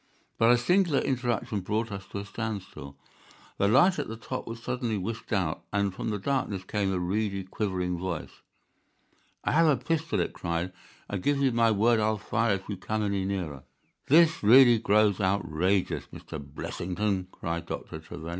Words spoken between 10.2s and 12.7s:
cried. "I give you my word that I'll fire if